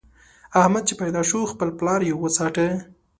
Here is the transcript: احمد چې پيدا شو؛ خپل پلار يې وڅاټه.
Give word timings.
احمد 0.61 0.83
چې 0.87 0.93
پيدا 1.01 1.21
شو؛ 1.29 1.39
خپل 1.51 1.69
پلار 1.79 2.01
يې 2.07 2.13
وڅاټه. 2.21 2.67